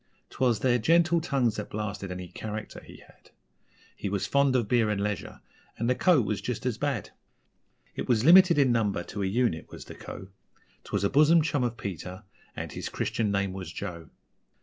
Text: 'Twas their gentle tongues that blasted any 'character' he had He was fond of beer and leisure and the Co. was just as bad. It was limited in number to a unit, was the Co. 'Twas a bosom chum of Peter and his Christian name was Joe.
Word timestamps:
'Twas 0.31 0.61
their 0.61 0.79
gentle 0.79 1.21
tongues 1.21 1.57
that 1.57 1.69
blasted 1.69 2.09
any 2.11 2.27
'character' 2.27 2.81
he 2.83 3.03
had 3.07 3.29
He 3.95 4.09
was 4.09 4.25
fond 4.25 4.55
of 4.55 4.67
beer 4.67 4.89
and 4.89 4.99
leisure 4.99 5.41
and 5.77 5.87
the 5.87 5.93
Co. 5.93 6.19
was 6.23 6.41
just 6.41 6.65
as 6.65 6.79
bad. 6.79 7.11
It 7.95 8.09
was 8.09 8.25
limited 8.25 8.57
in 8.57 8.71
number 8.71 9.03
to 9.03 9.21
a 9.21 9.27
unit, 9.27 9.69
was 9.69 9.85
the 9.85 9.93
Co. 9.93 10.29
'Twas 10.85 11.03
a 11.03 11.09
bosom 11.11 11.43
chum 11.43 11.63
of 11.63 11.77
Peter 11.77 12.23
and 12.55 12.71
his 12.71 12.89
Christian 12.89 13.29
name 13.31 13.53
was 13.53 13.71
Joe. 13.71 14.09